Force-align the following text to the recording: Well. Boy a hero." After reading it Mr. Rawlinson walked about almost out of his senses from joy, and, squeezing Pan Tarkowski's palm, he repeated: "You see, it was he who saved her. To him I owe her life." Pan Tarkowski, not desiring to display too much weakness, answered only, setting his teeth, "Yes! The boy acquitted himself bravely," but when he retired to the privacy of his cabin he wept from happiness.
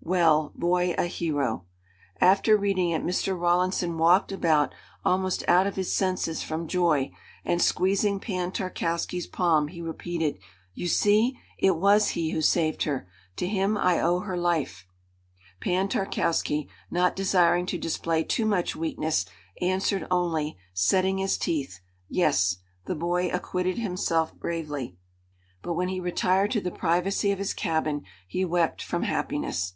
Well. 0.00 0.52
Boy 0.54 0.94
a 0.96 1.04
hero." 1.04 1.64
After 2.20 2.56
reading 2.56 2.90
it 2.90 3.04
Mr. 3.04 3.38
Rawlinson 3.38 3.98
walked 3.98 4.30
about 4.32 4.72
almost 5.04 5.46
out 5.48 5.66
of 5.66 5.74
his 5.76 5.92
senses 5.92 6.40
from 6.42 6.66
joy, 6.68 7.10
and, 7.44 7.60
squeezing 7.60 8.18
Pan 8.20 8.52
Tarkowski's 8.52 9.26
palm, 9.26 9.68
he 9.68 9.82
repeated: 9.82 10.38
"You 10.72 10.86
see, 10.86 11.38
it 11.58 11.76
was 11.76 12.10
he 12.10 12.30
who 12.30 12.40
saved 12.40 12.84
her. 12.84 13.06
To 13.36 13.46
him 13.46 13.76
I 13.76 14.00
owe 14.00 14.20
her 14.20 14.36
life." 14.38 14.86
Pan 15.60 15.88
Tarkowski, 15.88 16.68
not 16.90 17.14
desiring 17.16 17.66
to 17.66 17.76
display 17.76 18.22
too 18.22 18.46
much 18.46 18.74
weakness, 18.76 19.26
answered 19.60 20.06
only, 20.10 20.56
setting 20.72 21.18
his 21.18 21.36
teeth, 21.36 21.80
"Yes! 22.08 22.58
The 22.86 22.94
boy 22.94 23.28
acquitted 23.30 23.76
himself 23.78 24.32
bravely," 24.34 24.96
but 25.60 25.74
when 25.74 25.88
he 25.88 26.00
retired 26.00 26.52
to 26.52 26.60
the 26.62 26.70
privacy 26.70 27.30
of 27.32 27.38
his 27.40 27.52
cabin 27.52 28.04
he 28.26 28.44
wept 28.44 28.80
from 28.80 29.02
happiness. 29.02 29.74